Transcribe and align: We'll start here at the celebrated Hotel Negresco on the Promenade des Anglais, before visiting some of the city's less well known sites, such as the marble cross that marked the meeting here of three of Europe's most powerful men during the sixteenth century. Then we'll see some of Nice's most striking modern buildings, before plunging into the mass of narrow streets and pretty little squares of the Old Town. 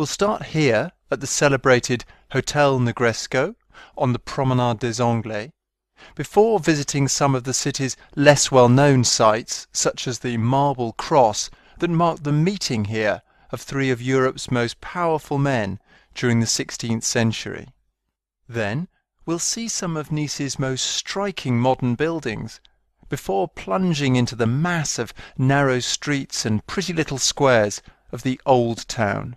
We'll 0.00 0.06
start 0.06 0.46
here 0.56 0.92
at 1.10 1.20
the 1.20 1.26
celebrated 1.26 2.06
Hotel 2.32 2.80
Negresco 2.80 3.54
on 3.98 4.14
the 4.14 4.18
Promenade 4.18 4.78
des 4.78 5.02
Anglais, 5.02 5.52
before 6.14 6.58
visiting 6.58 7.06
some 7.06 7.34
of 7.34 7.44
the 7.44 7.52
city's 7.52 7.98
less 8.16 8.50
well 8.50 8.70
known 8.70 9.04
sites, 9.04 9.66
such 9.74 10.08
as 10.08 10.20
the 10.20 10.38
marble 10.38 10.92
cross 10.94 11.50
that 11.80 11.90
marked 11.90 12.24
the 12.24 12.32
meeting 12.32 12.86
here 12.86 13.20
of 13.52 13.60
three 13.60 13.90
of 13.90 14.00
Europe's 14.00 14.50
most 14.50 14.80
powerful 14.80 15.36
men 15.36 15.78
during 16.14 16.40
the 16.40 16.46
sixteenth 16.46 17.04
century. 17.04 17.68
Then 18.48 18.88
we'll 19.26 19.38
see 19.38 19.68
some 19.68 19.98
of 19.98 20.10
Nice's 20.10 20.58
most 20.58 20.86
striking 20.86 21.60
modern 21.60 21.94
buildings, 21.94 22.62
before 23.10 23.48
plunging 23.48 24.16
into 24.16 24.34
the 24.34 24.46
mass 24.46 24.98
of 24.98 25.12
narrow 25.36 25.78
streets 25.78 26.46
and 26.46 26.66
pretty 26.66 26.94
little 26.94 27.18
squares 27.18 27.82
of 28.10 28.22
the 28.22 28.40
Old 28.46 28.88
Town. 28.88 29.36